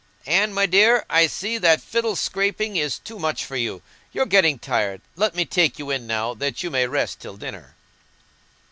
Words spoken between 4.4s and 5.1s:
tired.